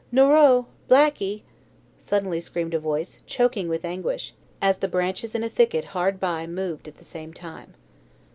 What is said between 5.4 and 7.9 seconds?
a thicket hard by moved at the same time.